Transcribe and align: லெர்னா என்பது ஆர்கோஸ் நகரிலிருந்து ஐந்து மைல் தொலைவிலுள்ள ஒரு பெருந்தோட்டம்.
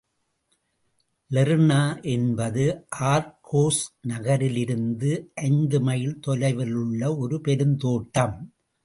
லெர்னா 1.31 2.01
என்பது 2.03 2.63
ஆர்கோஸ் 2.99 3.81
நகரிலிருந்து 4.07 5.11
ஐந்து 5.33 5.79
மைல் 5.81 6.19
தொலைவிலுள்ள 6.27 7.17
ஒரு 7.17 7.41
பெருந்தோட்டம். 7.41 8.35